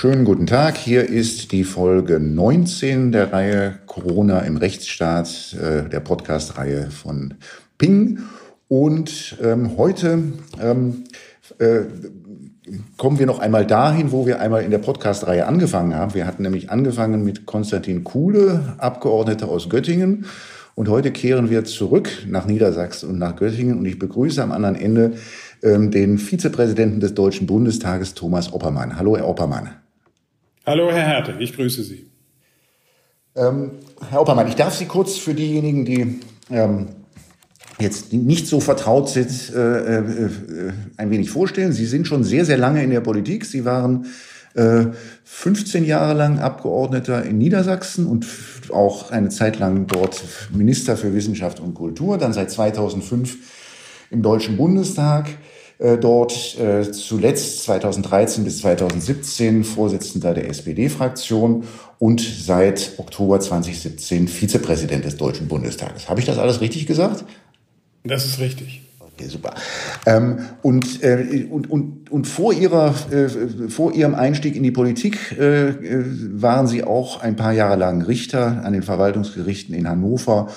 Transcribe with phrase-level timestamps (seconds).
[0.00, 0.76] Schönen guten Tag.
[0.76, 7.34] Hier ist die Folge 19 der Reihe Corona im Rechtsstaat, äh, der Podcast-Reihe von
[7.78, 8.20] Ping.
[8.68, 10.22] Und ähm, heute
[10.62, 11.02] ähm,
[11.58, 11.80] äh,
[12.96, 16.14] kommen wir noch einmal dahin, wo wir einmal in der Podcast-Reihe angefangen haben.
[16.14, 20.26] Wir hatten nämlich angefangen mit Konstantin Kuhle, Abgeordneter aus Göttingen.
[20.76, 23.76] Und heute kehren wir zurück nach Niedersachsen und nach Göttingen.
[23.76, 25.14] Und ich begrüße am anderen Ende
[25.64, 28.96] ähm, den Vizepräsidenten des Deutschen Bundestages, Thomas Oppermann.
[28.96, 29.70] Hallo, Herr Oppermann.
[30.68, 32.10] Hallo, Herr Härte, ich grüße Sie.
[33.34, 33.70] Ähm,
[34.10, 36.20] Herr Oppermann, ich darf Sie kurz für diejenigen, die
[36.50, 36.88] ähm,
[37.80, 40.30] jetzt nicht so vertraut sind, äh, äh,
[40.98, 41.72] ein wenig vorstellen.
[41.72, 43.46] Sie sind schon sehr, sehr lange in der Politik.
[43.46, 44.08] Sie waren
[44.52, 44.88] äh,
[45.24, 48.26] 15 Jahre lang Abgeordneter in Niedersachsen und
[48.70, 50.22] auch eine Zeit lang dort
[50.52, 53.38] Minister für Wissenschaft und Kultur, dann seit 2005
[54.10, 55.30] im Deutschen Bundestag.
[55.78, 61.64] Äh, dort äh, zuletzt 2013 bis 2017 Vorsitzender der SPD-Fraktion
[62.00, 66.08] und seit Oktober 2017 Vizepräsident des Deutschen Bundestages.
[66.08, 67.24] Habe ich das alles richtig gesagt?
[68.02, 68.82] Das ist richtig.
[69.00, 69.54] Okay, super.
[70.06, 73.28] Ähm, und, äh, und, und, und vor, ihrer, äh,
[73.68, 76.04] vor Ihrem Einstieg in die Politik äh, äh,
[76.40, 80.48] waren Sie auch ein paar Jahre lang Richter an den Verwaltungsgerichten in Hannover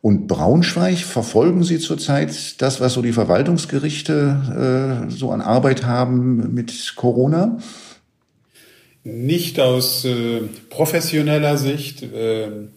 [0.00, 0.98] und Braunschweig.
[0.98, 7.58] Verfolgen Sie zurzeit das, was so die Verwaltungsgerichte äh, so an Arbeit haben mit Corona?
[9.04, 10.40] Nicht aus äh,
[10.70, 12.02] professioneller Sicht.
[12.02, 12.68] Äh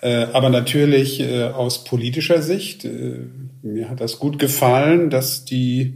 [0.00, 3.14] äh, aber natürlich äh, aus politischer Sicht, äh,
[3.62, 5.94] mir hat das gut gefallen, dass die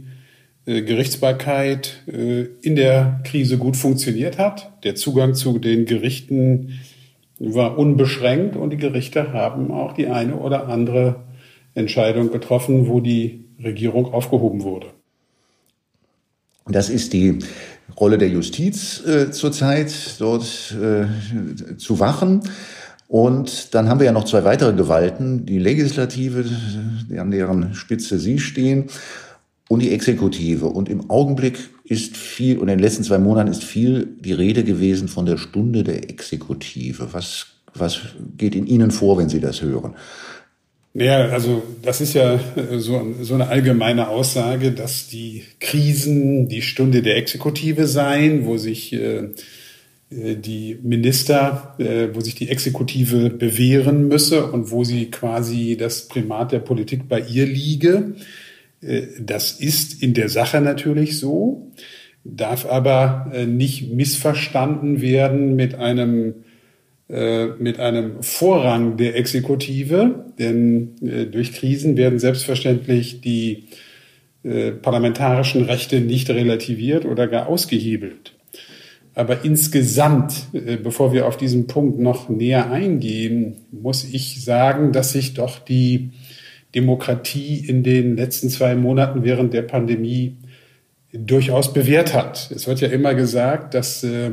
[0.65, 4.71] Gerichtsbarkeit in der Krise gut funktioniert hat.
[4.85, 6.79] Der Zugang zu den Gerichten
[7.43, 11.15] war unbeschränkt und die Gerichte haben auch die eine oder andere
[11.75, 14.87] Entscheidung getroffen, wo die Regierung aufgehoben wurde.
[16.67, 17.39] Das ist die
[17.99, 22.41] Rolle der Justiz äh, zurzeit, dort äh, zu wachen.
[23.07, 26.45] Und dann haben wir ja noch zwei weitere Gewalten, die Legislative,
[27.17, 28.85] an deren Spitze Sie stehen,
[29.69, 30.67] und die Exekutive.
[30.67, 34.63] Und im Augenblick ist viel, und in den letzten zwei Monaten ist viel die Rede
[34.63, 37.13] gewesen von der Stunde der Exekutive.
[37.13, 37.99] Was, was
[38.37, 39.95] geht in Ihnen vor, wenn Sie das hören?
[40.95, 42.39] Naja, also das ist ja
[42.77, 48.93] so, so eine allgemeine Aussage, dass die Krisen die Stunde der Exekutive seien, wo sich
[48.93, 49.29] äh,
[50.11, 56.07] äh, die Minister, äh, wo sich die Exekutive bewähren müsse und wo sie quasi das
[56.07, 58.13] Primat der Politik bei ihr liege.
[58.85, 61.71] Äh, das ist in der Sache natürlich so,
[62.23, 66.35] darf aber nicht missverstanden werden mit einem
[67.59, 70.95] mit einem Vorrang der Exekutive, denn
[71.31, 73.65] durch Krisen werden selbstverständlich die
[74.81, 78.33] parlamentarischen Rechte nicht relativiert oder gar ausgehebelt.
[79.15, 85.11] Aber insgesamt, äh, bevor wir auf diesen Punkt noch näher eingehen, muss ich sagen, dass
[85.11, 86.11] sich doch die
[86.75, 90.37] Demokratie in den letzten zwei Monaten während der Pandemie
[91.11, 92.49] durchaus bewährt hat.
[92.51, 94.31] Es wird ja immer gesagt, dass äh,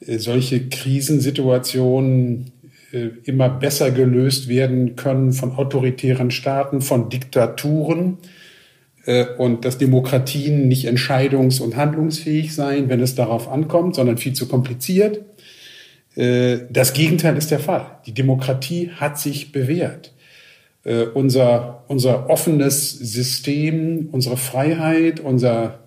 [0.00, 2.52] solche Krisensituationen
[2.92, 8.18] äh, immer besser gelöst werden können von autoritären Staaten, von Diktaturen
[9.04, 14.32] äh, und dass Demokratien nicht entscheidungs- und handlungsfähig seien, wenn es darauf ankommt, sondern viel
[14.32, 15.20] zu kompliziert.
[16.14, 17.98] Äh, das Gegenteil ist der Fall.
[18.06, 20.12] Die Demokratie hat sich bewährt.
[20.84, 25.80] Äh, unser, unser offenes System, unsere Freiheit, unser,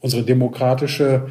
[0.00, 1.28] unsere demokratische,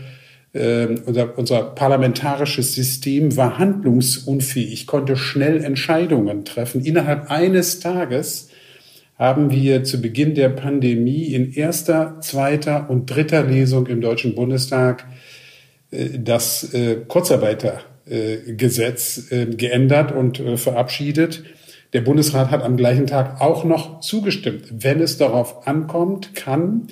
[0.53, 6.85] unser, unser parlamentarisches System war handlungsunfähig, konnte schnell Entscheidungen treffen.
[6.85, 8.47] Innerhalb eines Tages
[9.17, 15.07] haben wir zu Beginn der Pandemie in erster, zweiter und dritter Lesung im Deutschen Bundestag
[15.91, 21.45] äh, das äh, Kurzarbeitergesetz äh, geändert und verabschiedet.
[21.95, 24.65] Der Bundesrat hat am gleichen Tag auch noch zugestimmt.
[24.83, 26.87] Wenn es darauf ankommt, kann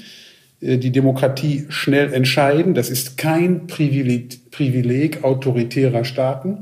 [0.62, 2.74] die Demokratie schnell entscheiden.
[2.74, 6.59] Das ist kein Privileg, Privileg autoritärer Staaten.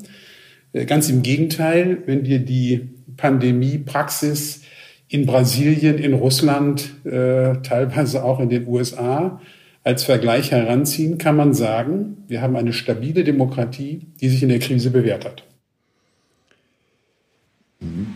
[0.88, 4.64] Ganz im Gegenteil, wenn wir die Pandemiepraxis
[5.08, 9.40] in Brasilien, in Russland, äh, teilweise auch in den USA
[9.84, 14.58] als Vergleich heranziehen, kann man sagen, wir haben eine stabile Demokratie, die sich in der
[14.58, 15.44] Krise bewährt hat.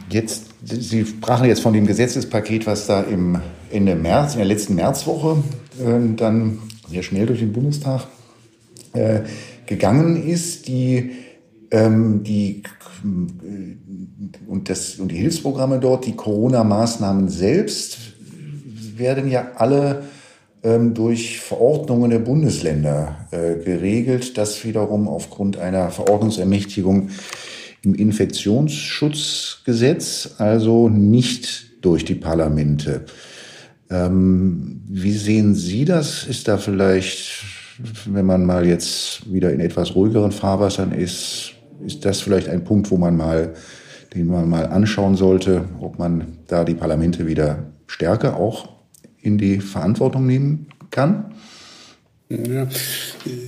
[0.09, 3.39] Jetzt, Sie sprachen jetzt von dem Gesetzespaket, was da im
[3.71, 5.43] Ende März, in der letzten Märzwoche,
[5.79, 6.59] äh, dann
[6.89, 8.07] sehr schnell durch den Bundestag
[8.93, 9.21] äh,
[9.65, 10.67] gegangen ist.
[10.67, 11.11] Die
[11.71, 12.63] ähm, die,
[13.03, 17.97] äh, und, das, und die Hilfsprogramme dort, die Corona-Maßnahmen selbst
[18.97, 20.03] werden ja alle
[20.63, 27.09] ähm, durch Verordnungen der Bundesländer äh, geregelt, das wiederum aufgrund einer Verordnungsermächtigung
[27.85, 33.05] im Infektionsschutzgesetz, also nicht durch die Parlamente.
[33.89, 36.25] Ähm, wie sehen Sie das?
[36.25, 37.43] Ist da vielleicht,
[38.05, 41.51] wenn man mal jetzt wieder in etwas ruhigeren Fahrwassern ist,
[41.85, 43.53] ist das vielleicht ein Punkt, wo man mal,
[44.13, 48.69] den man mal anschauen sollte, ob man da die Parlamente wieder stärker auch
[49.21, 51.33] in die Verantwortung nehmen kann?
[52.29, 52.67] Ja.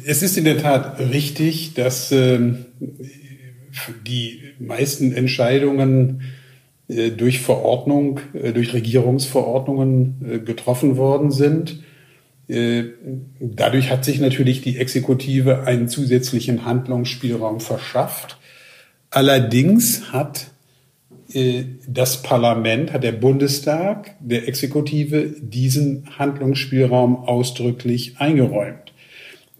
[0.06, 2.54] Es ist in der Tat richtig, dass äh,
[4.06, 6.22] die meisten Entscheidungen
[6.88, 11.84] äh, durch Verordnung, äh, durch Regierungsverordnungen äh, getroffen worden sind.
[13.42, 18.38] Dadurch hat sich natürlich die Exekutive einen zusätzlichen Handlungsspielraum verschafft.
[19.10, 20.52] Allerdings hat
[21.90, 28.94] das Parlament, hat der Bundestag der Exekutive diesen Handlungsspielraum ausdrücklich eingeräumt.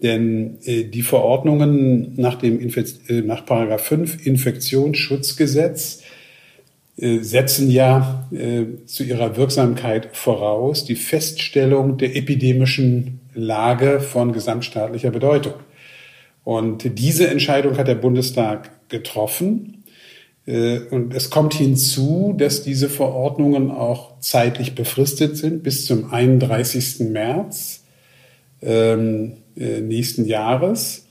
[0.02, 6.02] Denn äh, die Verordnungen nach dem Infekt, äh, nach Paragraph 5 Infektionsschutzgesetz
[6.96, 15.10] äh, setzen ja äh, zu ihrer Wirksamkeit voraus die Feststellung der epidemischen Lage von gesamtstaatlicher
[15.10, 15.54] Bedeutung.
[16.44, 19.84] Und diese Entscheidung hat der Bundestag getroffen.
[20.46, 27.00] Äh, und es kommt hinzu, dass diese Verordnungen auch zeitlich befristet sind bis zum 31.
[27.10, 27.84] März
[28.62, 31.06] ähm, äh, nächsten Jahres.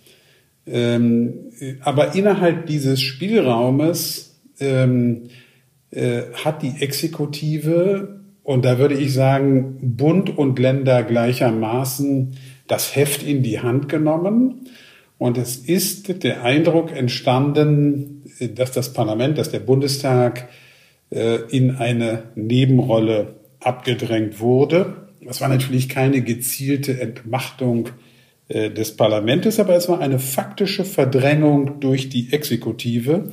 [0.65, 1.51] Ähm,
[1.81, 5.29] aber innerhalb dieses Spielraumes ähm,
[5.91, 12.35] äh, hat die Exekutive, und da würde ich sagen, Bund und Länder gleichermaßen
[12.67, 14.67] das Heft in die Hand genommen.
[15.17, 18.23] Und es ist der Eindruck entstanden,
[18.55, 20.49] dass das Parlament, dass der Bundestag
[21.09, 25.06] äh, in eine Nebenrolle abgedrängt wurde.
[25.27, 27.89] Das war natürlich keine gezielte Entmachtung
[28.47, 33.29] äh, des Parlaments, aber es war eine faktische Verdrängung durch die Exekutive.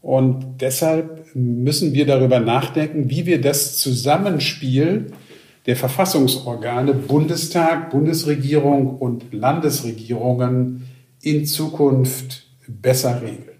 [0.00, 5.06] Und deshalb müssen wir darüber nachdenken, wie wir das Zusammenspiel
[5.66, 10.84] der Verfassungsorgane Bundestag, Bundesregierung und Landesregierungen
[11.20, 13.58] in Zukunft besser regeln.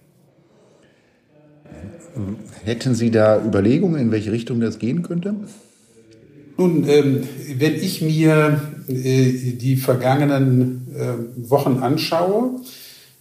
[2.64, 5.34] Hätten Sie da Überlegungen, in welche Richtung das gehen könnte?
[6.60, 7.22] Nun, ähm,
[7.56, 12.56] wenn ich mir äh, die vergangenen äh, Wochen anschaue,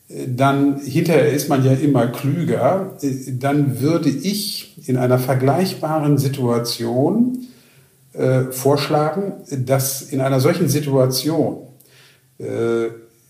[0.10, 6.18] äh, dann hinterher ist man ja immer klüger, äh, dann würde ich in einer vergleichbaren
[6.18, 7.39] Situation
[8.50, 9.34] vorschlagen,
[9.66, 11.68] dass in einer solchen Situation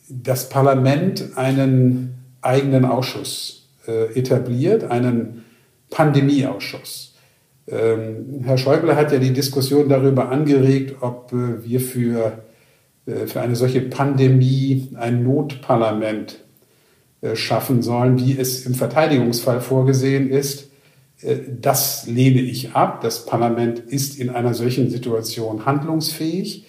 [0.08, 3.68] das Parlament einen eigenen Ausschuss
[4.16, 5.44] etabliert, einen
[5.90, 7.07] Pandemieausschuss.
[7.70, 12.44] Ähm, Herr Schäuble hat ja die Diskussion darüber angeregt, ob äh, wir für,
[13.06, 16.40] äh, für eine solche Pandemie ein Notparlament
[17.22, 20.70] äh, schaffen sollen, wie es im Verteidigungsfall vorgesehen ist.
[21.22, 23.02] Äh, das lehne ich ab.
[23.02, 26.66] Das Parlament ist in einer solchen Situation handlungsfähig.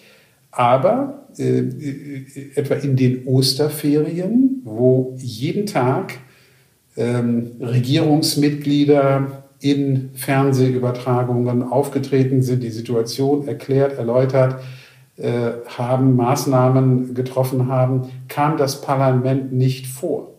[0.51, 6.15] Aber äh, äh, etwa in den Osterferien, wo jeden Tag
[6.97, 14.61] ähm, Regierungsmitglieder in Fernsehübertragungen aufgetreten sind, die Situation erklärt, erläutert
[15.17, 20.35] äh, haben, Maßnahmen getroffen haben, kam das Parlament nicht vor.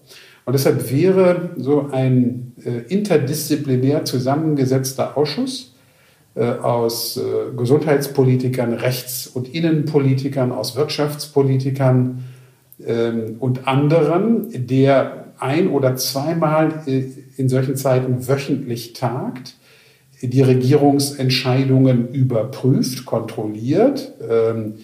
[0.45, 5.75] Und deshalb wäre so ein äh, interdisziplinär zusammengesetzter Ausschuss
[6.35, 12.23] äh, aus äh, Gesundheitspolitikern, Rechts- und Innenpolitikern, aus Wirtschaftspolitikern
[12.85, 17.03] ähm, und anderen, der ein oder zweimal äh,
[17.39, 19.55] in solchen Zeiten wöchentlich tagt,
[20.21, 24.75] die Regierungsentscheidungen überprüft, kontrolliert, ähm,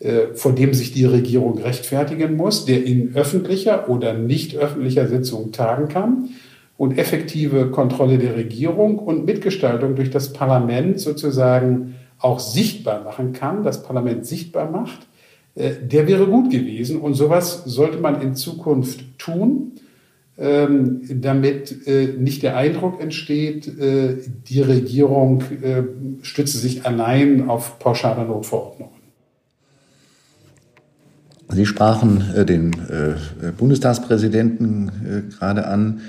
[0.00, 5.52] äh, vor dem sich die Regierung rechtfertigen muss, der in öffentlicher oder nicht öffentlicher Sitzung
[5.52, 6.30] tagen kann
[6.76, 13.62] und effektive Kontrolle der Regierung und Mitgestaltung durch das Parlament sozusagen auch sichtbar machen kann,
[13.62, 15.06] das Parlament sichtbar macht,
[15.54, 17.00] äh, der wäre gut gewesen.
[17.00, 19.72] Und sowas sollte man in Zukunft tun.
[20.42, 24.16] Ähm, damit äh, nicht der Eindruck entsteht, äh,
[24.48, 25.82] die Regierung äh,
[26.22, 28.94] stütze sich allein auf pauschale Notverordnungen.
[31.50, 32.70] Sie sprachen den
[33.58, 36.02] Bundestagspräsidenten gerade an,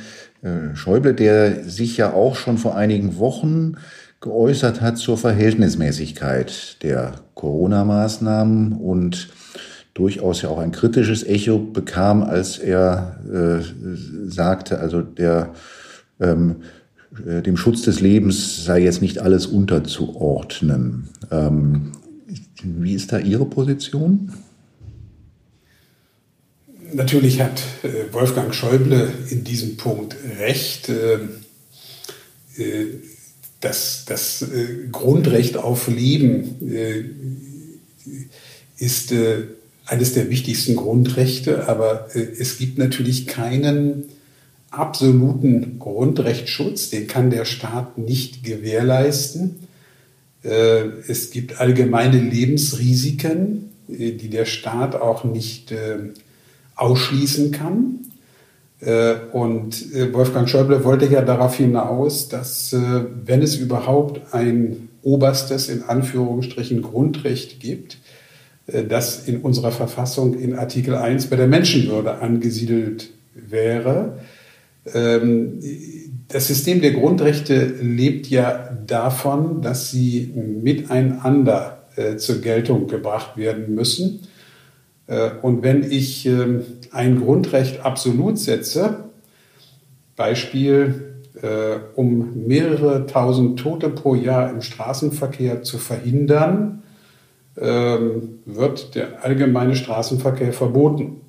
[0.75, 3.73] Schäuble, der sich ja auch schon vor einigen Wochen
[4.21, 9.29] geäußert hat zur Verhältnismäßigkeit der Corona-Maßnahmen und
[9.93, 15.53] durchaus ja auch ein kritisches Echo bekam, als er äh, sagte, also der
[16.19, 16.57] ähm,
[17.25, 21.09] äh, dem Schutz des Lebens sei jetzt nicht alles unterzuordnen.
[21.29, 21.91] Ähm,
[22.63, 24.31] Wie ist da Ihre Position?
[26.93, 30.89] Natürlich hat äh, Wolfgang Schäuble in diesem Punkt recht.
[30.89, 31.29] Ähm,
[32.57, 32.85] äh,
[33.59, 34.43] das, das
[34.91, 36.55] Grundrecht auf Leben
[38.79, 39.13] ist
[39.91, 44.05] eines der wichtigsten Grundrechte, aber es gibt natürlich keinen
[44.69, 49.67] absoluten Grundrechtsschutz, den kann der Staat nicht gewährleisten.
[50.41, 55.73] Es gibt allgemeine Lebensrisiken, die der Staat auch nicht
[56.75, 57.99] ausschließen kann.
[58.81, 62.79] Äh, und äh, Wolfgang Schäuble wollte ja darauf hinaus, dass äh,
[63.25, 67.97] wenn es überhaupt ein oberstes, in Anführungsstrichen, Grundrecht gibt,
[68.87, 74.19] das in unserer Verfassung in Artikel 1 bei der Menschenwürde angesiedelt wäre.
[74.93, 75.59] Ähm,
[76.27, 81.79] das System der Grundrechte lebt ja davon, dass sie miteinander
[82.15, 84.21] zur Geltung gebracht werden müssen.
[85.11, 89.05] Äh, und wenn ich ähm, ein Grundrecht absolut setze,
[90.15, 96.80] Beispiel, äh, um mehrere tausend Tote pro Jahr im Straßenverkehr zu verhindern,
[97.61, 101.21] ähm, wird der allgemeine Straßenverkehr verboten.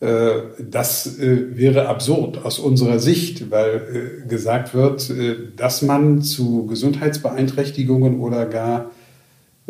[0.00, 5.12] Äh, das wäre absurd aus unserer Sicht, weil gesagt wird,
[5.56, 8.90] dass man zu Gesundheitsbeeinträchtigungen oder gar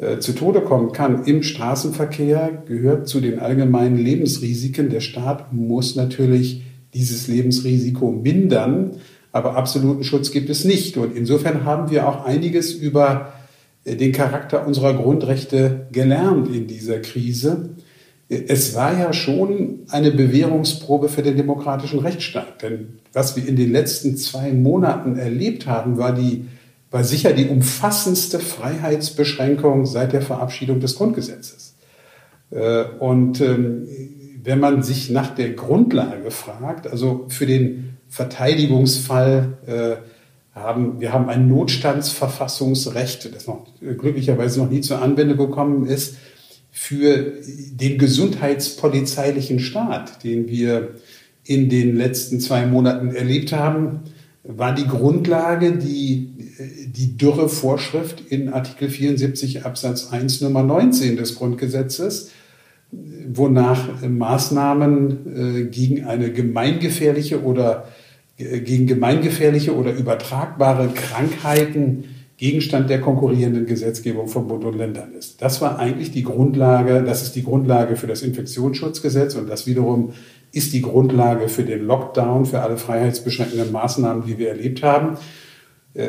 [0.00, 4.88] äh, zu Tode kommen kann im Straßenverkehr, gehört zu den allgemeinen Lebensrisiken.
[4.88, 6.62] Der Staat muss natürlich
[6.94, 8.92] dieses Lebensrisiko mindern,
[9.30, 10.97] aber absoluten Schutz gibt es nicht.
[10.97, 13.39] Und insofern haben wir auch einiges über äh,
[13.97, 17.70] den Charakter unserer Grundrechte gelernt in dieser Krise.
[18.28, 22.62] Es war ja schon eine Bewährungsprobe für den demokratischen Rechtsstaat.
[22.62, 26.47] Denn was wir in den letzten zwei Monaten erlebt haben, war die
[26.90, 31.76] war sicher die umfassendste Freiheitsbeschränkung seit der Verabschiedung des Grundgesetzes.
[32.50, 33.87] Äh, und ähm,
[34.42, 39.97] wenn man sich nach der Grundlage fragt, also für den Verteidigungsfall äh,
[40.54, 46.16] haben wir haben ein Notstandsverfassungsrecht, das noch glücklicherweise noch nie zur Anwendung gekommen ist,
[46.73, 47.35] für
[47.73, 50.95] den gesundheitspolizeilichen Staat, den wir
[51.45, 54.00] in den letzten zwei Monaten erlebt haben,
[54.42, 56.30] war die Grundlage die
[56.87, 62.30] die Dürrevorschrift in Artikel 74 Absatz 1 Nummer 19 des Grundgesetzes,
[63.28, 68.00] wonach Maßnahmen äh, gegen eine gemeingefährliche oder äh,
[68.40, 72.04] gegen gemeingefährliche oder übertragbare Krankheiten
[72.40, 75.42] Gegenstand der konkurrierenden Gesetzgebung von Bund und Ländern ist.
[75.42, 80.14] Das war eigentlich die Grundlage, das ist die Grundlage für das Infektionsschutzgesetz und das wiederum
[80.50, 85.18] ist die Grundlage für den Lockdown, für alle freiheitsbeschränkenden Maßnahmen, die wir erlebt haben.
[85.92, 86.09] Äh,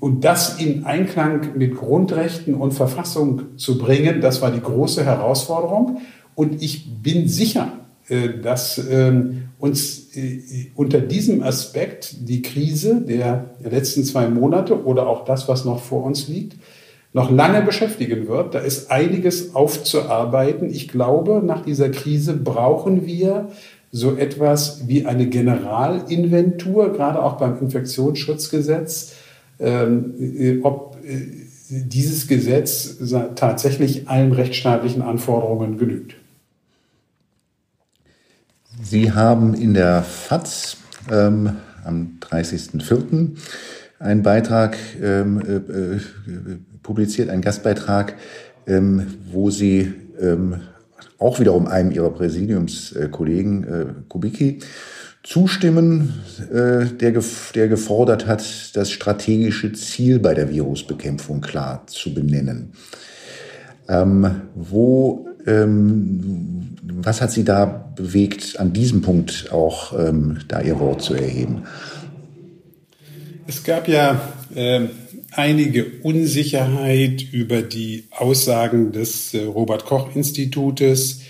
[0.00, 6.00] und das in Einklang mit Grundrechten und Verfassung zu bringen, das war die große Herausforderung.
[6.34, 7.85] Und ich bin sicher, äh,
[8.42, 15.24] dass ähm, uns äh, unter diesem Aspekt die Krise der letzten zwei Monate oder auch
[15.24, 16.56] das, was noch vor uns liegt,
[17.12, 18.54] noch lange beschäftigen wird.
[18.54, 20.70] Da ist einiges aufzuarbeiten.
[20.70, 23.48] Ich glaube, nach dieser Krise brauchen wir
[23.90, 29.14] so etwas wie eine Generalinventur, gerade auch beim Infektionsschutzgesetz,
[29.58, 32.98] ähm, äh, ob äh, dieses Gesetz
[33.34, 36.14] tatsächlich allen rechtsstaatlichen Anforderungen genügt.
[38.82, 40.76] Sie haben in der FAZ
[41.10, 43.36] ähm, am 30.04.
[43.98, 46.00] einen Beitrag ähm, äh, äh,
[46.82, 48.14] publiziert, einen Gastbeitrag,
[48.66, 50.60] ähm, wo Sie ähm,
[51.18, 54.60] auch wiederum einem ihrer Präsidiumskollegen, äh, Kubicki,
[55.22, 56.14] zustimmen,
[56.52, 57.22] äh, der,
[57.54, 62.72] der gefordert hat, das strategische Ziel bei der Virusbekämpfung klar zu benennen.
[63.88, 71.02] Ähm, wo, was hat Sie da bewegt, an diesem Punkt auch ähm, da Ihr Wort
[71.02, 71.62] zu erheben?
[73.46, 74.20] Es gab ja
[74.54, 74.88] äh,
[75.30, 81.20] einige Unsicherheit über die Aussagen des äh, Robert Koch Institutes.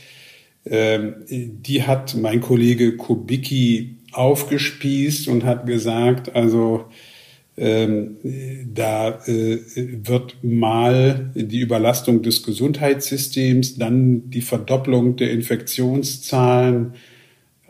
[0.64, 6.86] Ähm, die hat mein Kollege Kubicki aufgespießt und hat gesagt, also
[7.56, 8.16] ähm,
[8.74, 16.94] da äh, wird mal die Überlastung des Gesundheitssystems, dann die Verdopplung der Infektionszahlen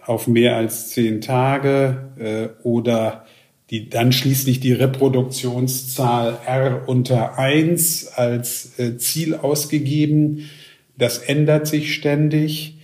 [0.04, 3.26] auf mehr als zehn Tage äh, oder
[3.70, 10.48] die, dann schließlich die Reproduktionszahl R unter 1 als äh, Ziel ausgegeben.
[10.96, 12.78] Das ändert sich ständig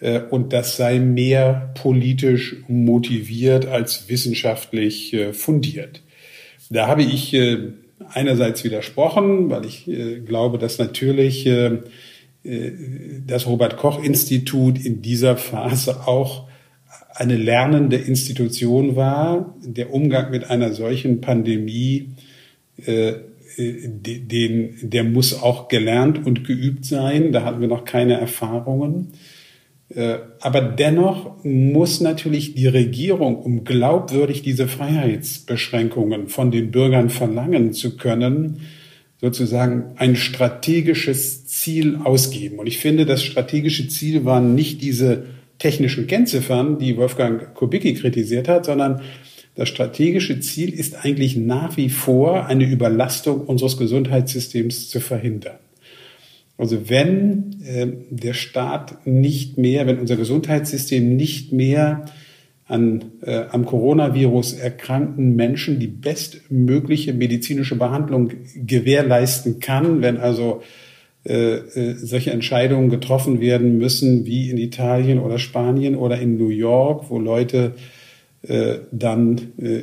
[0.00, 6.02] äh, und das sei mehr politisch motiviert als wissenschaftlich äh, fundiert.
[6.70, 7.72] Da habe ich äh,
[8.12, 11.78] einerseits widersprochen, weil ich äh, glaube, dass natürlich äh,
[13.26, 16.48] das Robert Koch Institut in dieser Phase auch
[17.14, 19.56] eine lernende Institution war.
[19.62, 22.10] Der Umgang mit einer solchen Pandemie,
[22.86, 23.14] äh,
[23.58, 27.32] den, der muss auch gelernt und geübt sein.
[27.32, 29.08] Da hatten wir noch keine Erfahrungen.
[29.94, 37.72] Äh, aber dennoch muss natürlich die Regierung, um glaubwürdig diese Freiheitsbeschränkungen von den Bürgern verlangen
[37.72, 38.60] zu können,
[39.20, 42.58] sozusagen ein strategisches Ziel ausgeben.
[42.58, 45.24] Und ich finde, das strategische Ziel waren nicht diese
[45.58, 49.00] technischen Kennziffern, die Wolfgang Kubicki kritisiert hat, sondern
[49.56, 55.58] das strategische Ziel ist eigentlich nach wie vor eine Überlastung unseres Gesundheitssystems zu verhindern.
[56.58, 62.04] Also wenn äh, der Staat nicht mehr, wenn unser Gesundheitssystem nicht mehr
[62.66, 70.60] an äh, am Coronavirus erkrankten Menschen die bestmögliche medizinische Behandlung gewährleisten kann, wenn also
[71.24, 76.48] äh, äh, solche Entscheidungen getroffen werden müssen wie in Italien oder Spanien oder in New
[76.48, 77.74] York, wo Leute
[78.40, 79.82] dann äh,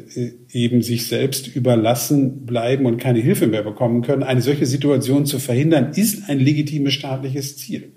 [0.52, 4.24] eben sich selbst überlassen bleiben und keine Hilfe mehr bekommen können.
[4.24, 7.92] Eine solche Situation zu verhindern, ist ein legitimes staatliches Ziel.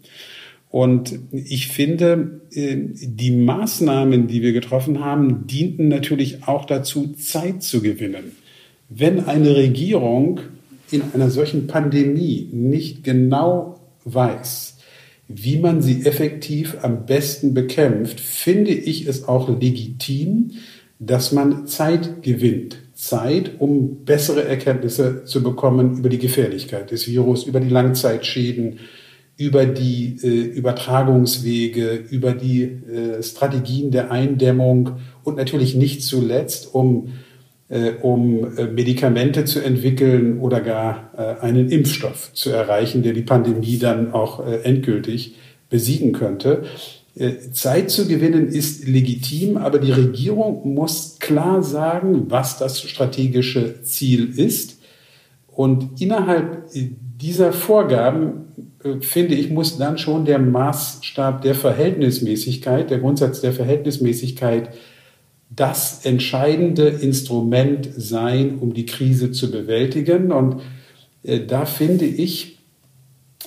[0.71, 7.63] Und ich finde, äh, die Maßnahmen, die wir getroffen haben, dienten natürlich auch dazu, Zeit
[7.63, 8.33] zu gewinnen.
[8.89, 10.41] Wenn eine Regierung
[10.91, 14.78] in einer solchen Pandemie nicht genau weiß,
[15.29, 20.53] wie man sie effektiv am besten bekämpft, finde ich es auch legitim,
[20.99, 22.79] dass man Zeit gewinnt.
[22.95, 28.81] Zeit, um bessere Erkenntnisse zu bekommen über die Gefährlichkeit des Virus, über die Langzeitschäden,
[29.37, 37.13] über die äh, Übertragungswege, über die äh, Strategien der Eindämmung und natürlich nicht zuletzt, um
[38.01, 43.79] um äh, Medikamente zu entwickeln oder gar äh, einen Impfstoff zu erreichen, der die Pandemie
[43.79, 45.35] dann auch endgültig
[45.69, 46.65] besiegen könnte.
[47.51, 54.39] Zeit zu gewinnen ist legitim, aber die Regierung muss klar sagen, was das strategische Ziel
[54.39, 54.79] ist.
[55.49, 58.47] Und innerhalb dieser Vorgaben,
[59.01, 64.71] finde ich, muss dann schon der Maßstab der Verhältnismäßigkeit, der Grundsatz der Verhältnismäßigkeit
[65.51, 70.31] das entscheidende Instrument sein, um die Krise zu bewältigen.
[70.33, 70.61] Und
[71.23, 72.59] äh, da finde ich,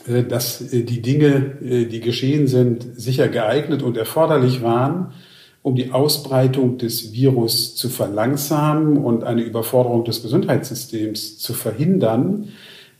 [0.07, 5.13] äh, dass äh, die Dinge, die geschehen sind, sicher geeignet und erforderlich waren,
[5.61, 12.49] um die Ausbreitung des Virus zu verlangsamen und eine Überforderung des Gesundheitssystems zu verhindern.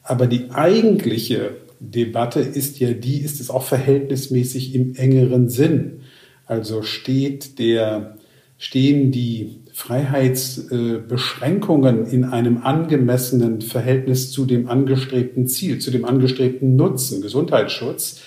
[0.04, 6.02] Aber die eigentliche Debatte ist ja die, ist es auch verhältnismäßig im engeren Sinn?
[6.46, 8.18] Also steht der
[8.62, 17.24] stehen die Freiheitsbeschränkungen in einem angemessenen Verhältnis zu dem angestrebten Ziel, zu dem angestrebten Nutzen,
[17.24, 18.22] Gesundheitsschutz.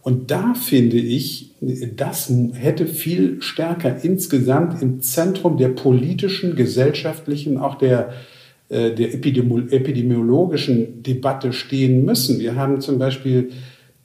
[0.00, 1.56] Und da finde ich,
[1.96, 8.12] das hätte viel stärker insgesamt im Zentrum der politischen, gesellschaftlichen, auch der,
[8.68, 12.38] äh, der epidemiologischen Debatte stehen müssen.
[12.38, 13.50] Wir haben zum Beispiel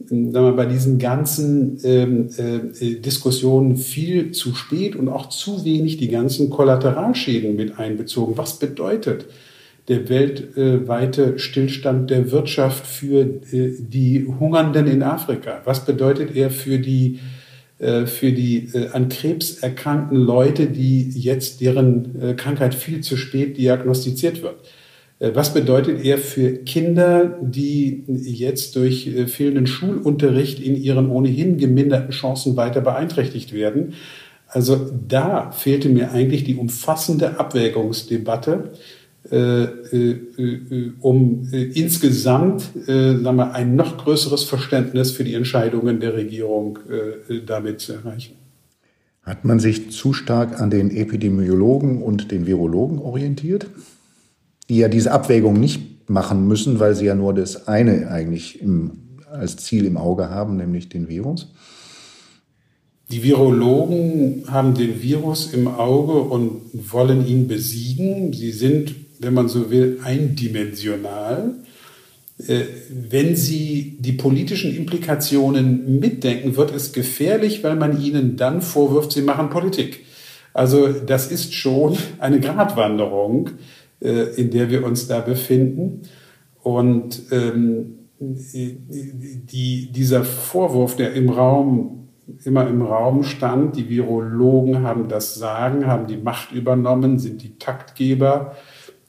[0.05, 5.97] sagen wir, bei diesen ganzen ähm, äh, Diskussionen viel zu spät und auch zu wenig
[5.97, 8.37] die ganzen Kollateralschäden mit einbezogen.
[8.37, 9.25] Was bedeutet
[9.87, 15.61] der weltweite Stillstand der Wirtschaft für äh, die Hungernden in Afrika?
[15.65, 17.19] Was bedeutet er für die
[17.79, 23.15] äh, für die äh, an Krebs erkrankten Leute, die jetzt deren äh, Krankheit viel zu
[23.15, 24.57] spät diagnostiziert wird?
[25.19, 31.57] Äh, was bedeutet er für Kinder, die jetzt durch äh, fehlenden Schulunterricht in ihren ohnehin
[31.57, 33.93] geminderten Chancen weiter beeinträchtigt werden?
[34.47, 38.71] Also da fehlte mir eigentlich die umfassende Abwägungsdebatte,
[39.31, 45.99] äh, äh, äh, um äh, insgesamt sagen wir, ein noch größeres Verständnis für die Entscheidungen
[45.99, 46.79] der Regierung
[47.45, 48.35] damit zu erreichen.
[49.21, 53.67] Hat man sich zu stark an den Epidemiologen und den Virologen orientiert?
[54.69, 58.91] Die ja diese Abwägung nicht machen müssen, weil sie ja nur das eine eigentlich im,
[59.31, 61.51] als Ziel im Auge haben, nämlich den Virus?
[63.11, 68.33] Die Virologen haben den Virus im Auge und wollen ihn besiegen.
[68.33, 71.55] Sie sind, wenn man so will, eindimensional.
[72.47, 72.61] Äh,
[73.09, 79.23] wenn Sie die politischen Implikationen mitdenken, wird es gefährlich, weil man Ihnen dann vorwirft, Sie
[79.23, 80.05] machen Politik.
[80.53, 83.51] Also das ist schon eine Gratwanderung
[84.01, 86.03] in der wir uns da befinden.
[86.63, 92.09] Und ähm, die, dieser Vorwurf, der im Raum,
[92.43, 97.57] immer im Raum stand, die Virologen haben das Sagen, haben die Macht übernommen, sind die
[97.57, 98.55] Taktgeber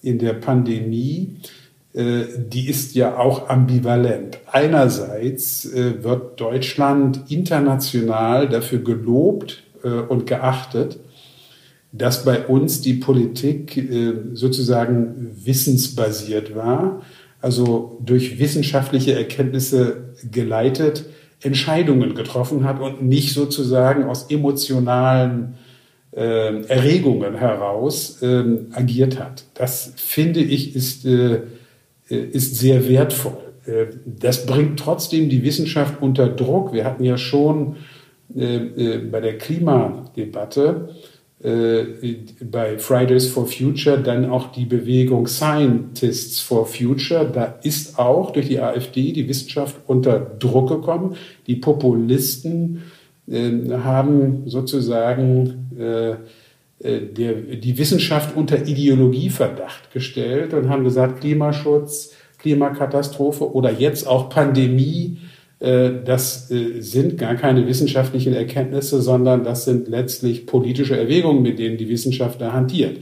[0.02, 1.36] in der Pandemie,
[1.92, 4.38] äh, die ist ja auch ambivalent.
[4.50, 11.00] Einerseits äh, wird Deutschland international dafür gelobt äh, und geachtet,
[11.92, 13.88] dass bei uns die Politik
[14.32, 17.02] sozusagen wissensbasiert war,
[17.40, 21.06] also durch wissenschaftliche Erkenntnisse geleitet
[21.42, 25.54] Entscheidungen getroffen hat und nicht sozusagen aus emotionalen
[26.12, 29.44] äh, Erregungen heraus äh, agiert hat.
[29.54, 31.40] Das finde ich ist äh,
[32.10, 33.38] äh, ist sehr wertvoll.
[33.64, 36.72] Äh, das bringt trotzdem die Wissenschaft unter Druck.
[36.72, 37.76] Wir hatten ja schon
[38.36, 40.90] äh, bei der Klimadebatte
[41.42, 47.30] bei Fridays for Future dann auch die Bewegung Scientists for Future.
[47.32, 51.16] Da ist auch durch die AfD die Wissenschaft unter Druck gekommen.
[51.46, 52.82] Die Populisten
[53.30, 56.16] haben sozusagen äh,
[56.82, 65.18] der, die Wissenschaft unter Ideologieverdacht gestellt und haben gesagt, Klimaschutz, Klimakatastrophe oder jetzt auch Pandemie,
[65.18, 65.29] äh,
[65.60, 71.76] das äh, sind gar keine wissenschaftlichen Erkenntnisse, sondern das sind letztlich politische Erwägungen, mit denen
[71.76, 72.98] die Wissenschaft da hantiert.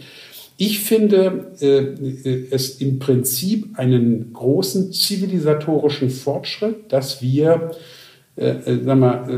[0.61, 7.71] Ich finde es im Prinzip einen großen zivilisatorischen Fortschritt, dass wir
[8.38, 9.29] äh, äh, sag mal,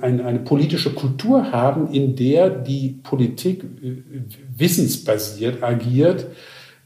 [0.00, 3.96] äh, eine, politische Kultur haben, in der die Politik äh,
[4.56, 6.26] wissensbasiert agiert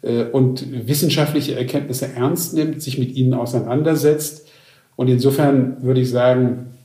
[0.01, 4.49] äh, und wissenschaftliche Erkenntnisse ernst nimmt, sich mit ihnen auseinandersetzt.
[5.03, 6.77] Und insofern würde ich sagen,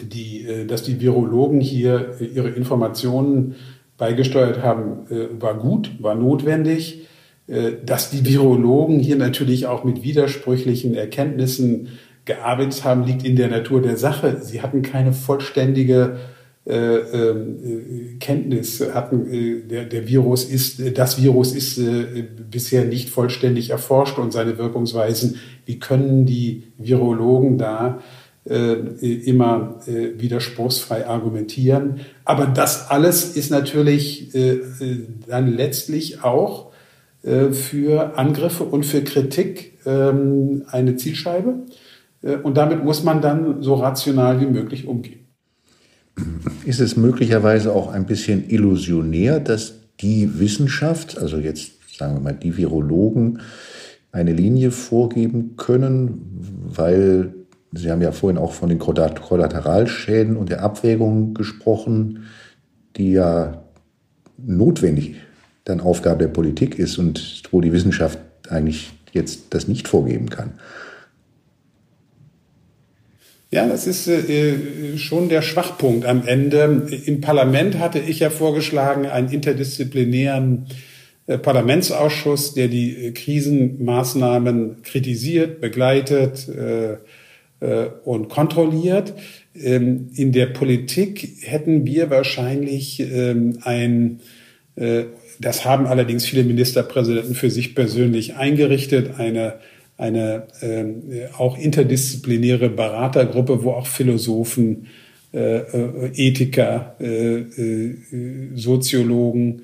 [0.00, 3.54] die, äh, dass die Virologen hier ihre Informationen
[3.96, 5.06] beigesteuert haben,
[5.38, 7.06] war gut, war notwendig.
[7.86, 11.88] Dass die Virologen hier natürlich auch mit widersprüchlichen Erkenntnissen
[12.24, 14.38] gearbeitet haben, liegt in der Natur der Sache.
[14.42, 16.16] Sie hatten keine vollständige
[16.64, 23.10] äh, äh, Kenntnis, hatten, äh, der, der Virus ist, das Virus ist äh, bisher nicht
[23.10, 25.40] vollständig erforscht und seine Wirkungsweisen.
[25.66, 27.98] Wie können die Virologen da
[28.44, 32.00] äh, immer widerspruchsfrei argumentieren?
[32.24, 36.70] Aber das alles ist natürlich dann letztlich auch
[37.22, 41.54] für Angriffe und für Kritik ähm, eine Zielscheibe.
[42.42, 45.21] Und damit muss man dann so rational wie möglich umgehen.
[46.64, 52.34] Ist es möglicherweise auch ein bisschen illusionär, dass die Wissenschaft, also jetzt sagen wir mal
[52.34, 53.40] die Virologen,
[54.10, 56.20] eine Linie vorgeben können,
[56.74, 57.34] weil
[57.74, 62.24] Sie haben ja vorhin auch von den Kollateralschäden und der Abwägung gesprochen,
[62.96, 63.62] die ja
[64.36, 65.16] notwendig
[65.64, 68.18] dann Aufgabe der Politik ist und wo die Wissenschaft
[68.50, 70.52] eigentlich jetzt das nicht vorgeben kann.
[73.52, 76.86] Ja, das ist äh, schon der Schwachpunkt am Ende.
[77.04, 80.68] Im Parlament hatte ich ja vorgeschlagen, einen interdisziplinären
[81.26, 86.92] äh, Parlamentsausschuss, der die äh, Krisenmaßnahmen kritisiert, begleitet äh,
[87.60, 89.12] äh, und kontrolliert.
[89.54, 94.20] Ähm, in der Politik hätten wir wahrscheinlich ähm, ein
[94.76, 95.04] äh,
[95.40, 99.54] das haben allerdings viele Ministerpräsidenten für sich persönlich eingerichtet, eine
[99.96, 104.86] eine äh, auch interdisziplinäre Beratergruppe, wo auch Philosophen,
[105.32, 107.96] äh, äh Ethiker, äh, äh,
[108.54, 109.62] Soziologen,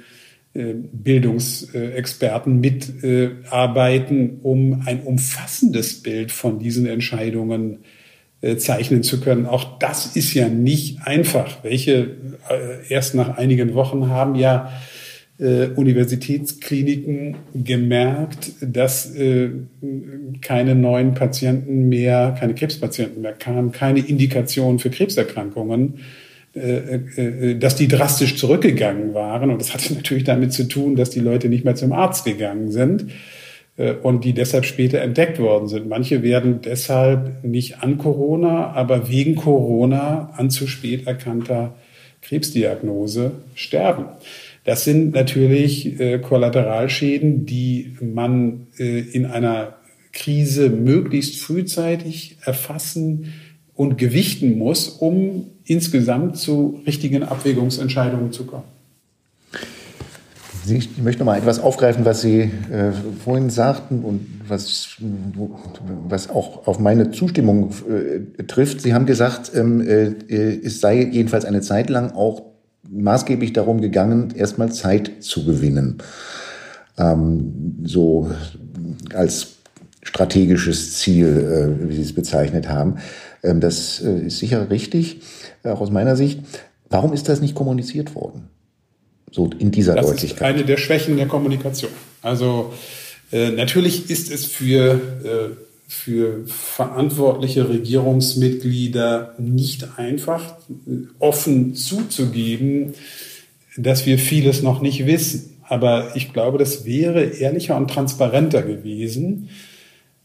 [0.54, 7.78] äh, Bildungsexperten mitarbeiten, um ein umfassendes Bild von diesen Entscheidungen
[8.58, 9.46] zeichnen zu können.
[9.46, 11.64] Auch das ist ja nicht einfach.
[11.64, 12.12] Welche
[12.88, 14.70] erst nach einigen Wochen haben ja
[15.38, 19.50] äh, Universitätskliniken gemerkt, dass äh,
[20.42, 26.00] keine neuen Patienten mehr, keine Krebspatienten mehr kamen, keine Indikation für Krebserkrankungen,
[26.54, 29.50] äh, äh, dass die drastisch zurückgegangen waren.
[29.50, 32.72] Und das hatte natürlich damit zu tun, dass die Leute nicht mehr zum Arzt gegangen
[32.72, 33.06] sind
[33.76, 35.88] äh, und die deshalb später entdeckt worden sind.
[35.88, 41.74] Manche werden deshalb nicht an Corona, aber wegen Corona an zu spät erkannter
[42.22, 44.06] Krebsdiagnose sterben.
[44.68, 49.76] Das sind natürlich äh, Kollateralschäden, die man äh, in einer
[50.12, 53.32] Krise möglichst frühzeitig erfassen
[53.72, 58.64] und gewichten muss, um insgesamt zu richtigen Abwägungsentscheidungen zu kommen.
[60.68, 62.92] Ich möchte noch mal etwas aufgreifen, was Sie äh,
[63.24, 64.98] vorhin sagten und was,
[66.10, 68.82] was auch auf meine Zustimmung äh, trifft.
[68.82, 70.12] Sie haben gesagt, ähm, äh,
[70.62, 72.57] es sei jedenfalls eine Zeit lang auch
[72.90, 75.98] maßgeblich darum gegangen, erstmal Zeit zu gewinnen.
[76.96, 78.30] Ähm, so
[79.14, 79.56] als
[80.02, 82.98] strategisches Ziel, äh, wie Sie es bezeichnet haben.
[83.42, 85.20] Ähm, das äh, ist sicher richtig,
[85.62, 86.40] äh, auch aus meiner Sicht.
[86.90, 88.48] Warum ist das nicht kommuniziert worden?
[89.30, 90.40] So in dieser das Deutlichkeit.
[90.40, 91.90] Das ist eine der Schwächen der Kommunikation.
[92.22, 92.72] Also
[93.30, 100.56] Äh, natürlich ist es für, äh, für verantwortliche Regierungsmitglieder nicht einfach,
[101.18, 102.92] offen zuzugeben,
[103.78, 105.56] dass wir vieles noch nicht wissen.
[105.62, 109.48] Aber ich glaube, das wäre ehrlicher und transparenter gewesen,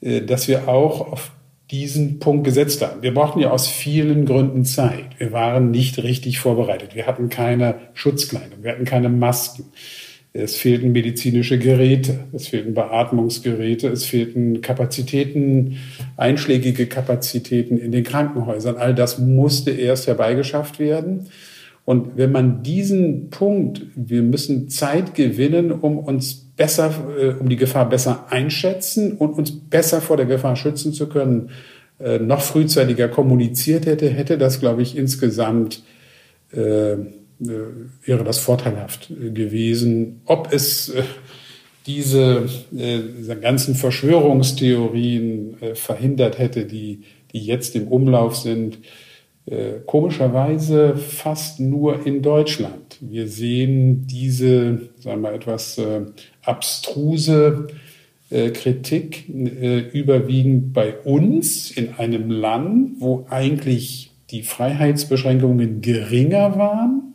[0.02, 1.32] äh, dass wir auch auf
[1.72, 3.02] diesen Punkt gesetzt haben.
[3.02, 5.18] Wir brauchten ja aus vielen Gründen Zeit.
[5.18, 6.94] Wir waren nicht richtig vorbereitet.
[6.94, 9.66] Wir hatten keine Schutzkleidung, wir hatten keine Masken.
[10.36, 15.78] Es fehlten medizinische Geräte, es fehlten Beatmungsgeräte, es fehlten Kapazitäten,
[16.18, 18.78] einschlägige Kapazitäten in den Krankenhäusern.
[18.78, 21.28] All das musste erst herbeigeschafft werden.
[21.86, 27.58] Und wenn man diesen Punkt, wir müssen Zeit gewinnen, um uns besser, äh, um die
[27.58, 31.52] Gefahr besser einschätzen und uns besser vor der Gefahr schützen zu können,
[32.00, 35.84] äh, noch frühzeitiger kommuniziert hätte, hätte das, glaube ich, insgesamt
[36.54, 36.96] äh,
[38.06, 40.22] wäre das vorteilhaft gewesen.
[40.26, 40.94] Ob es
[41.86, 47.02] diese, diese ganzen Verschwörungstheorien verhindert hätte, die,
[47.34, 48.78] die jetzt im Umlauf sind,
[49.46, 52.98] äh, komischerweise fast nur in Deutschland.
[53.02, 56.02] Wir sehen diese, sagen wir etwas äh,
[56.44, 57.68] abstruse
[58.30, 67.13] äh, Kritik äh, überwiegend bei uns in einem Land, wo eigentlich die Freiheitsbeschränkungen geringer waren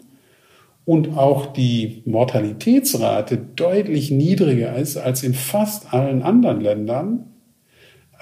[0.88, 7.26] und auch die Mortalitätsrate deutlich niedriger ist als in fast allen anderen Ländern,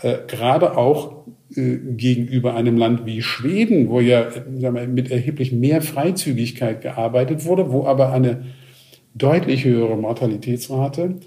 [0.02, 5.52] äh, gerade auch äh, gegenüber einem Land wie Schweden, wo ja sagen wir, mit erheblich
[5.52, 8.46] mehr Freizügigkeit gearbeitet wurde, wo aber eine
[9.14, 11.20] deutlich höhere Mortalitätsrate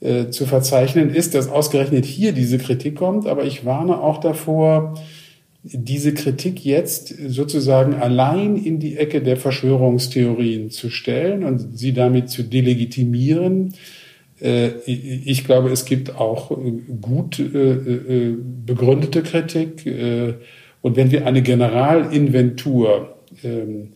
[0.00, 3.26] äh, zu verzeichnen ist, dass ausgerechnet hier diese Kritik kommt.
[3.26, 5.00] Aber ich warne auch davor,
[5.64, 12.28] diese Kritik jetzt sozusagen allein in die Ecke der Verschwörungstheorien zu stellen und sie damit
[12.28, 13.72] zu delegitimieren
[14.40, 16.54] äh, ich glaube, es gibt auch äh,
[17.00, 18.34] gut äh,
[18.66, 19.84] begründete Kritik.
[20.82, 23.92] Und wenn wir eine Generalinventur ähm,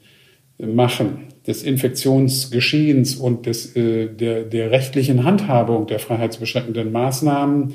[0.59, 7.74] machen des Infektionsgeschehens und des, der, der rechtlichen Handhabung der freiheitsbeschränkenden Maßnahmen,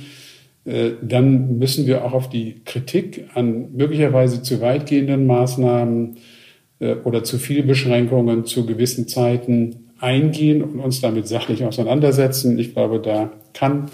[0.66, 6.16] dann müssen wir auch auf die Kritik an möglicherweise zu weitgehenden Maßnahmen
[7.04, 12.58] oder zu viel Beschränkungen zu gewissen Zeiten eingehen und uns damit sachlich auseinandersetzen.
[12.60, 13.90] Ich glaube, da kann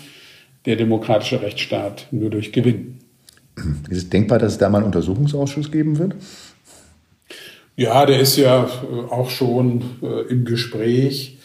[0.66, 3.00] der demokratische Rechtsstaat nur durch gewinnen.
[3.90, 6.16] Ist es denkbar, dass es da mal einen Untersuchungsausschuss geben wird?
[7.76, 11.38] Ja, der ist ja äh, auch schon äh, im Gespräch.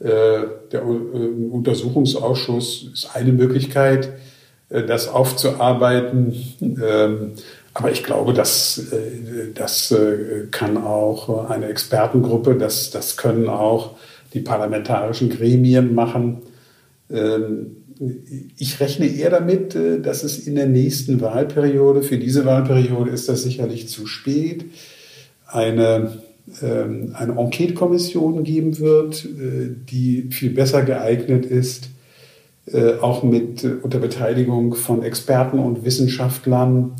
[0.00, 0.40] Äh,
[0.72, 4.10] der äh, Untersuchungsausschuss ist eine Möglichkeit, äh,
[4.68, 6.34] das aufzuarbeiten.
[6.60, 7.32] Ähm,
[7.74, 9.94] aber ich glaube, das, äh, das
[10.50, 13.96] kann auch eine Expertengruppe, das, das können auch
[14.34, 16.42] die parlamentarischen Gremien machen.
[17.10, 17.76] Ähm,
[18.56, 23.28] ich rechne eher damit, äh, dass es in der nächsten Wahlperiode, für diese Wahlperiode ist
[23.28, 24.66] das sicherlich zu spät,
[25.46, 26.18] eine,
[26.62, 31.88] ähm, eine Enquete-Kommission geben wird, äh, die viel besser geeignet ist,
[32.72, 36.92] äh, auch mit unter Beteiligung von Experten und Wissenschaftlern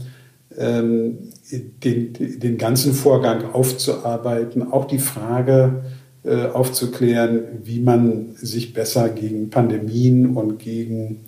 [0.57, 1.18] ähm,
[1.50, 5.83] den, den ganzen Vorgang aufzuarbeiten, auch die Frage,
[6.24, 11.24] äh, aufzuklären, wie man sich besser gegen Pandemien und gegen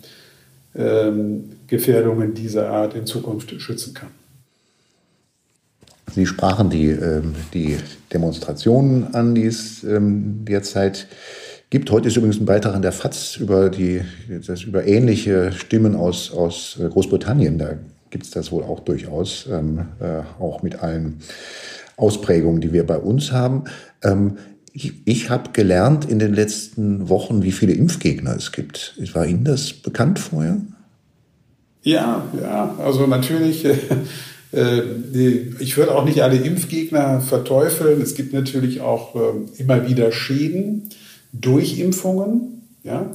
[0.75, 4.09] ähm, Gefährdungen dieser Art in Zukunft schützen kann.
[6.13, 7.77] Sie sprachen die, ähm, die
[8.11, 11.50] Demonstrationen an, die es ähm, derzeit gibt.
[11.73, 14.01] Heute ist übrigens ein Beitrag in der FAZ über, die,
[14.45, 17.57] das, über ähnliche Stimmen aus, aus äh, Großbritannien.
[17.57, 17.75] Da
[18.09, 21.21] gibt es das wohl auch durchaus, ähm, äh, auch mit allen
[21.95, 23.63] Ausprägungen, die wir bei uns haben.
[24.03, 24.37] Ähm,
[24.73, 28.93] ich, ich habe gelernt in den letzten Wochen, wie viele Impfgegner es gibt.
[29.13, 30.57] War Ihnen das bekannt vorher?
[31.83, 33.63] Ja, ja, also natürlich.
[33.63, 33.77] Äh,
[34.53, 38.01] äh ich würde auch nicht alle Impfgegner verteufeln.
[38.01, 40.89] Es gibt natürlich auch äh, immer wieder Schäden
[41.33, 42.67] durch Impfungen.
[42.83, 43.11] Ja?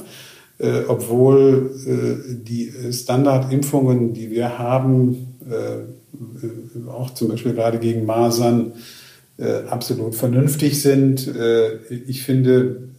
[0.59, 8.73] Äh, obwohl äh, die Standardimpfungen, die wir haben, äh, auch zum Beispiel gerade gegen Masern,
[9.37, 11.27] äh, absolut vernünftig sind.
[11.27, 11.77] Äh,
[12.07, 12.89] ich finde,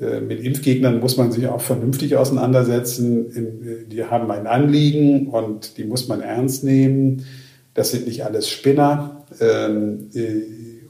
[0.00, 3.86] äh, mit Impfgegnern muss man sich auch vernünftig auseinandersetzen.
[3.90, 7.26] Die haben ein Anliegen und die muss man ernst nehmen.
[7.74, 9.26] Das sind nicht alles Spinner.
[9.38, 10.08] Ähm,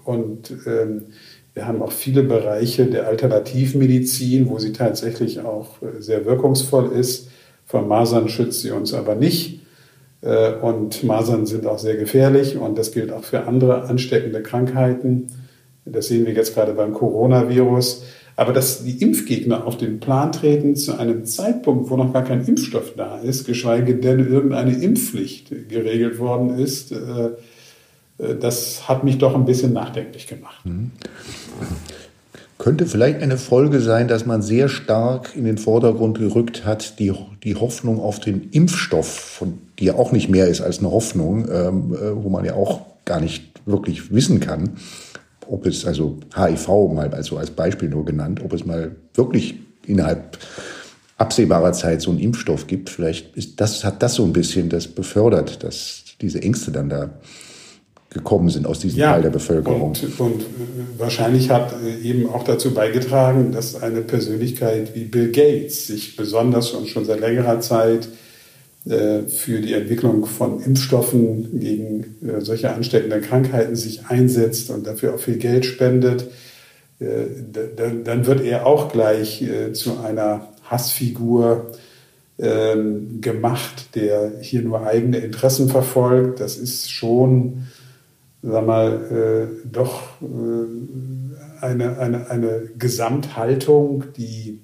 [0.04, 1.02] und ähm,
[1.58, 7.30] wir haben auch viele Bereiche der Alternativmedizin, wo sie tatsächlich auch sehr wirkungsvoll ist.
[7.66, 9.60] Vor Masern schützt sie uns aber nicht.
[10.20, 15.26] Äh, und Masern sind auch sehr gefährlich und das gilt auch für andere ansteckende Krankheiten.
[15.84, 18.04] Das sehen wir jetzt gerade beim Coronavirus.
[18.36, 22.46] Aber dass die Impfgegner auf den Plan treten zu einem Zeitpunkt, wo noch gar kein
[22.46, 27.30] Impfstoff da ist, geschweige denn irgendeine Impfpflicht geregelt worden ist, äh, äh,
[28.18, 30.64] das hat mich doch ein bisschen nachdenklich gemacht.
[30.64, 30.90] Mhm.
[32.58, 37.12] Könnte vielleicht eine Folge sein, dass man sehr stark in den Vordergrund gerückt hat, die,
[37.44, 41.48] die Hoffnung auf den Impfstoff, von, die ja auch nicht mehr ist als eine Hoffnung,
[41.48, 44.70] ähm, äh, wo man ja auch gar nicht wirklich wissen kann
[45.48, 49.54] ob es also HIV mal also als Beispiel nur genannt, ob es mal wirklich
[49.86, 50.38] innerhalb
[51.16, 52.90] absehbarer Zeit so einen Impfstoff gibt.
[52.90, 57.10] Vielleicht ist das, hat das so ein bisschen das befördert, dass diese Ängste dann da
[58.10, 59.90] gekommen sind aus diesem ja, Teil der Bevölkerung.
[59.90, 60.42] Und, und,
[60.96, 66.70] wahrscheinlich hat äh, eben auch dazu beigetragen, dass eine Persönlichkeit wie Bill Gates sich besonders
[66.70, 68.08] und schon seit längerer Zeit
[68.88, 75.14] äh, für die Entwicklung von Impfstoffen gegen äh, solche ansteckenden Krankheiten sich einsetzt und dafür
[75.14, 76.26] auch viel Geld spendet,
[77.00, 77.26] äh,
[78.04, 81.72] dann wird er auch gleich zu einer Hassfigur
[82.38, 86.40] ähm, gemacht, der hier nur eigene Interessen verfolgt.
[86.40, 87.66] Das ist schon,
[88.50, 90.02] sag mal, doch
[91.60, 94.60] eine, eine, eine Gesamthaltung, die,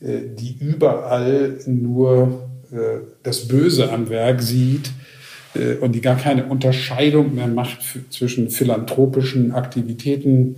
[0.00, 4.92] die überall nur äh, das Böse am Werk sieht
[5.54, 10.56] äh, und die gar keine Unterscheidung mehr macht zwischen philanthropischen Aktivitäten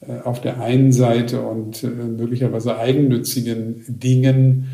[0.00, 4.68] äh, auf der einen Seite und möglicherweise eigennützigen Dingen.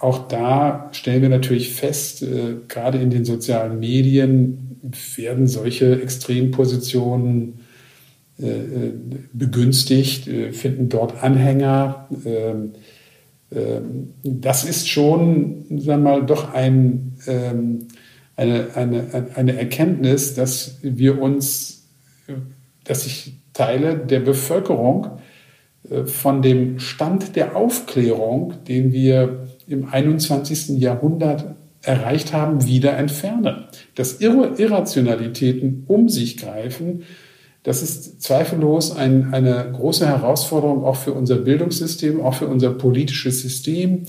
[0.00, 2.24] Auch da stellen wir natürlich fest,
[2.68, 4.80] gerade in den sozialen Medien
[5.16, 7.60] werden solche Extrempositionen
[9.32, 12.08] begünstigt, finden dort Anhänger.
[12.26, 12.72] Ähm,
[13.54, 17.88] ähm, das ist schon, sagen wir mal, doch ein, ähm,
[18.36, 21.88] eine, eine, eine Erkenntnis, dass wir uns,
[22.84, 25.18] dass sich Teile der Bevölkerung
[25.88, 30.78] äh, von dem Stand der Aufklärung, den wir im 21.
[30.80, 33.64] Jahrhundert erreicht haben, wieder entfernen.
[33.94, 37.02] Dass Irrationalitäten um sich greifen,
[37.62, 43.40] das ist zweifellos ein, eine große Herausforderung auch für unser Bildungssystem, auch für unser politisches
[43.40, 44.02] System.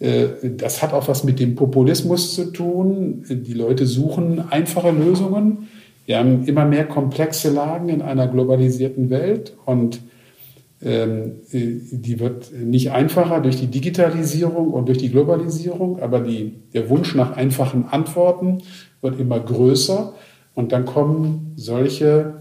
[0.00, 3.24] Äh, das hat auch was mit dem Populismus zu tun.
[3.28, 5.68] Die Leute suchen einfache Lösungen.
[6.04, 10.00] Wir haben immer mehr komplexe Lagen in einer globalisierten Welt und
[10.84, 17.14] die wird nicht einfacher durch die Digitalisierung und durch die Globalisierung, aber die, der Wunsch
[17.14, 18.58] nach einfachen Antworten
[19.00, 20.12] wird immer größer
[20.54, 22.34] und dann kommen solche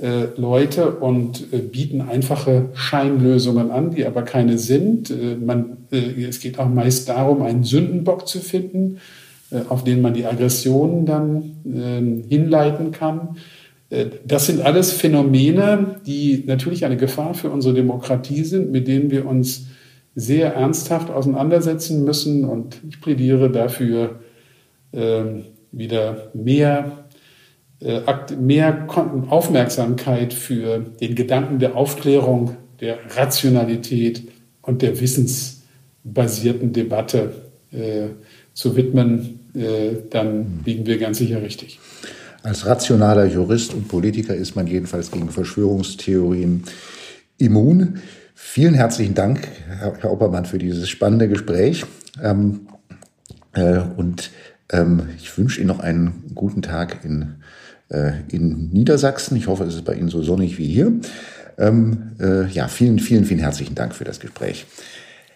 [0.00, 5.10] äh, Leute und äh, bieten einfache Scheinlösungen an, die aber keine sind.
[5.10, 8.98] Äh, man, äh, es geht auch meist darum, einen Sündenbock zu finden,
[9.50, 13.36] äh, auf den man die Aggressionen dann ähm, hinleiten kann.
[13.90, 19.10] Äh, das sind alles Phänomene, die natürlich eine Gefahr für unsere Demokratie sind, mit denen
[19.10, 19.66] wir uns
[20.14, 22.44] sehr ernsthaft auseinandersetzen müssen.
[22.44, 24.20] Und ich plädiere dafür,
[24.92, 27.04] ähm, wieder mehr
[27.80, 28.00] äh,
[28.38, 28.86] mehr
[29.30, 34.24] Aufmerksamkeit für den Gedanken der Aufklärung, der Rationalität
[34.62, 37.32] und der wissensbasierten Debatte
[37.72, 38.08] äh,
[38.52, 39.40] zu widmen,
[40.10, 41.80] dann liegen wir ganz sicher richtig.
[42.42, 46.64] Als rationaler Jurist und Politiker ist man jedenfalls gegen Verschwörungstheorien
[47.38, 48.00] immun.
[48.34, 51.84] Vielen herzlichen Dank, Herr Oppermann, für dieses spannende Gespräch.
[52.22, 52.68] Ähm,
[53.52, 54.30] äh, und
[54.72, 57.34] ähm, ich wünsche Ihnen noch einen guten Tag in
[57.90, 59.36] äh, in Niedersachsen.
[59.36, 60.92] Ich hoffe, es ist bei Ihnen so sonnig wie hier.
[61.58, 64.66] Ähm, äh, ja, vielen, vielen, vielen herzlichen Dank für das Gespräch.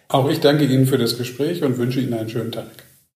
[0.07, 2.84] Auch ich danke Ihnen für das Gespräch und wünsche Ihnen einen schönen Tag.